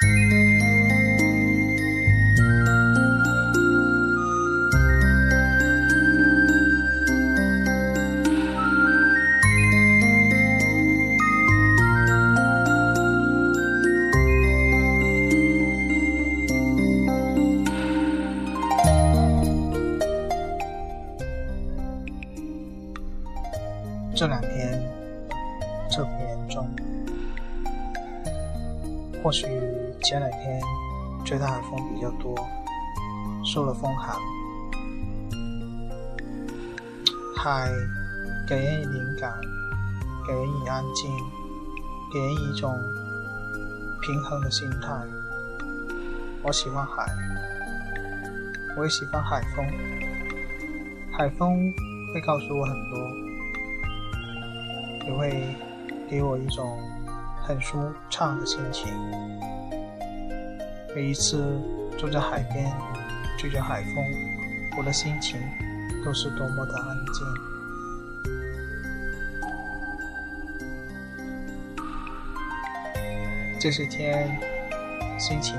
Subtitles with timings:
[0.00, 0.37] 这
[30.08, 30.58] 前两天
[31.22, 32.34] 吹的海风比较多，
[33.44, 34.16] 受了风寒。
[37.36, 37.70] 海
[38.48, 39.30] 给人以灵感，
[40.26, 41.10] 给人以安静，
[42.10, 42.74] 给人一种
[44.00, 44.88] 平衡的心态。
[46.42, 47.06] 我喜欢海，
[48.78, 49.66] 我也喜欢海风。
[51.12, 51.70] 海风
[52.14, 52.98] 会告诉我很多。
[55.06, 55.54] 也会
[56.08, 56.78] 给我一种
[57.42, 58.88] 很舒畅的心情。
[60.94, 61.60] 每一次
[61.98, 62.72] 坐在海边，
[63.38, 64.04] 吹着海风，
[64.76, 65.38] 我的心情
[66.04, 67.26] 都是多么的安静。
[73.60, 74.40] 这些天
[75.18, 75.56] 心情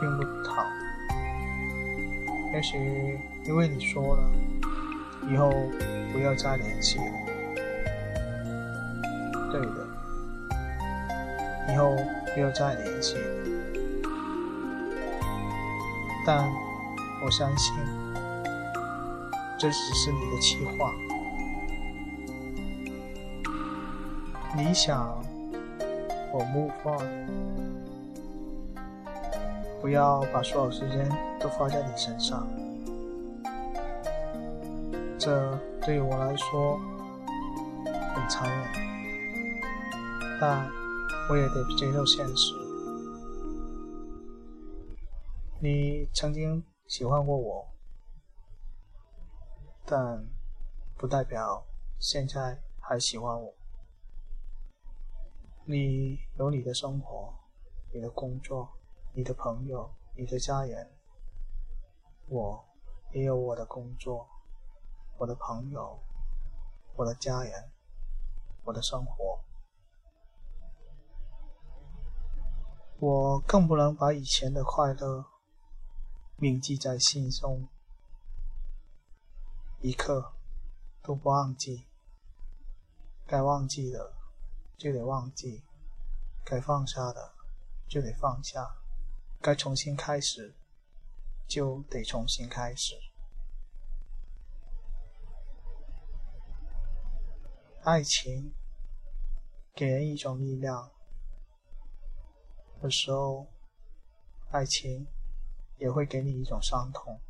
[0.00, 0.66] 并不好，
[2.54, 4.22] 也许因为你说了，
[5.30, 5.52] 以后
[6.12, 7.04] 不要再联系了。
[9.52, 9.86] 对的，
[11.72, 11.96] 以后
[12.34, 13.18] 不要再联系。
[16.24, 16.48] 但
[17.24, 17.74] 我相信，
[19.58, 20.92] 这只是你的气话。
[24.54, 25.18] 你想
[26.30, 27.26] 我 move on，
[29.80, 31.08] 不要把所有时间
[31.40, 32.46] 都花在你身上。
[35.18, 36.78] 这对于我来说
[38.14, 38.66] 很残忍。
[40.40, 40.66] 但
[41.30, 42.61] 我也得接受现实。
[45.64, 47.68] 你曾经喜欢过我，
[49.86, 50.26] 但
[50.98, 51.64] 不代表
[52.00, 53.54] 现在还喜欢我。
[55.64, 57.32] 你有你的生活，
[57.94, 58.68] 你的工作，
[59.14, 60.90] 你的朋友，你的家人。
[62.26, 62.64] 我
[63.12, 64.28] 也有我的工作，
[65.16, 65.96] 我的朋友，
[66.96, 67.70] 我的家人，
[68.64, 69.38] 我的生活。
[72.98, 75.24] 我更不能把以前的快乐
[76.42, 77.68] 铭记在心中，
[79.80, 80.32] 一刻
[81.00, 81.86] 都不忘记。
[83.28, 84.12] 该忘记的
[84.76, 85.62] 就得忘记，
[86.44, 87.32] 该放下的
[87.88, 88.74] 就得放下，
[89.40, 90.56] 该重新开始
[91.46, 92.96] 就得重新开始。
[97.84, 98.52] 爱情
[99.76, 100.90] 给人一种力量。
[102.82, 103.46] 有时候，
[104.50, 105.06] 爱情
[105.82, 107.20] 也会给你一种伤痛。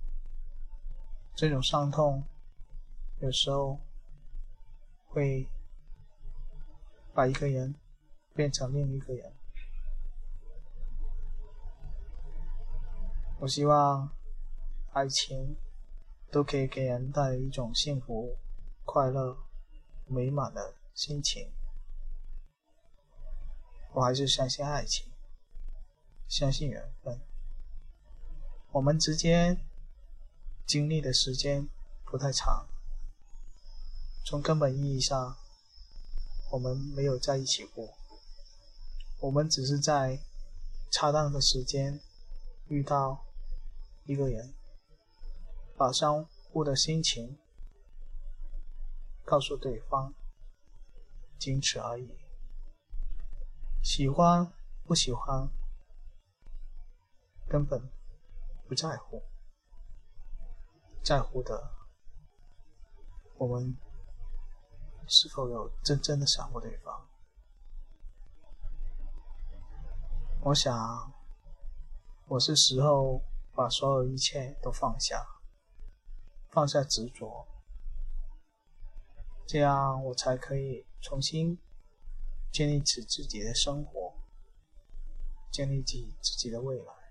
[1.35, 2.23] 这种伤痛，
[3.21, 3.81] 有时候
[5.07, 5.49] 会
[7.15, 7.75] 把一个人
[8.35, 9.33] 变成另一个人。
[13.41, 14.11] 我希望
[14.93, 15.57] 爱情
[16.31, 18.37] 都可以给人带来一种幸福、
[18.84, 19.34] 快乐、
[20.07, 21.51] 美满的心情。
[23.95, 25.11] 我还是相信爱情。
[26.29, 27.19] 相信缘分，
[28.72, 29.62] 我们之间
[30.66, 31.69] 经历的时间
[32.06, 32.66] 不太长。
[34.25, 35.37] 从根本意义上，
[36.50, 37.93] 我们没有在一起过。
[39.21, 40.19] 我们只是在
[40.91, 42.00] 恰当的时间
[42.69, 43.22] 遇到
[44.06, 44.55] 一个人，
[45.77, 47.37] 把相互的心情
[49.22, 50.15] 告诉对方，
[51.39, 52.09] 仅此而已。
[53.83, 54.50] 喜欢
[54.87, 55.50] 不喜欢？
[57.47, 57.83] 根本
[58.72, 59.22] 不在乎，
[61.05, 61.75] 在乎的
[63.37, 63.77] 我们
[65.06, 67.06] 是否有真正的想过对方？
[70.41, 71.13] 我想，
[72.28, 73.21] 我是时候
[73.54, 75.22] 把所有一切都放下，
[76.48, 77.47] 放下执着，
[79.47, 81.59] 这样我才可以重新
[82.51, 84.15] 建立起自己的生活，
[85.51, 87.02] 建立起自己的未来。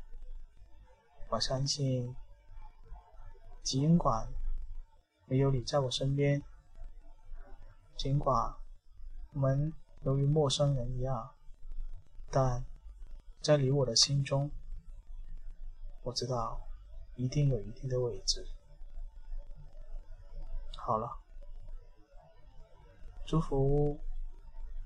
[1.31, 2.13] 我相信，
[3.63, 4.27] 尽管
[5.27, 6.43] 没有你在我身边，
[7.97, 8.53] 尽管
[9.33, 11.33] 我们犹如陌生人一样，
[12.29, 12.65] 但
[13.41, 14.51] 在你我的心中，
[16.03, 16.59] 我知道
[17.15, 18.45] 一定有一定的位置。
[20.75, 21.17] 好了，
[23.25, 23.97] 祝福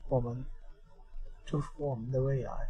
[0.07, 0.45] 我们，
[1.43, 2.69] 祝福我们的未来。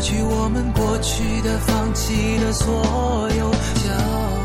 [0.00, 4.39] 去我们过去的放弃的所有交